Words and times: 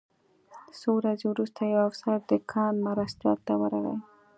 څو 0.79 0.89
ورځې 0.99 1.25
وروسته 1.29 1.61
یو 1.63 1.81
افسر 1.89 2.17
د 2.29 2.31
کان 2.51 2.73
مرستیال 2.87 3.37
ته 3.47 3.53
ورغی 3.61 3.97